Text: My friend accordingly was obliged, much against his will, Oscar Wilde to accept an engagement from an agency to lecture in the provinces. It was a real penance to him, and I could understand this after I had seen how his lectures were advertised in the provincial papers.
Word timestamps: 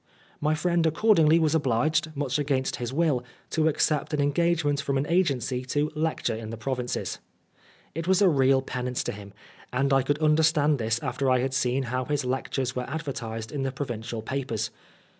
My 0.39 0.55
friend 0.55 0.83
accordingly 0.87 1.37
was 1.37 1.53
obliged, 1.53 2.09
much 2.15 2.39
against 2.39 2.77
his 2.77 2.91
will, 2.91 3.17
Oscar 3.17 3.21
Wilde 3.27 3.51
to 3.51 3.67
accept 3.67 4.13
an 4.15 4.19
engagement 4.19 4.81
from 4.81 4.97
an 4.97 5.05
agency 5.05 5.63
to 5.65 5.91
lecture 5.93 6.35
in 6.35 6.49
the 6.49 6.57
provinces. 6.57 7.19
It 7.93 8.07
was 8.07 8.19
a 8.19 8.27
real 8.27 8.63
penance 8.63 9.03
to 9.03 9.11
him, 9.11 9.31
and 9.71 9.93
I 9.93 10.01
could 10.01 10.17
understand 10.17 10.79
this 10.79 10.97
after 11.03 11.29
I 11.29 11.37
had 11.41 11.53
seen 11.53 11.83
how 11.83 12.05
his 12.05 12.25
lectures 12.25 12.75
were 12.75 12.89
advertised 12.89 13.51
in 13.51 13.61
the 13.61 13.71
provincial 13.71 14.23
papers. 14.23 14.71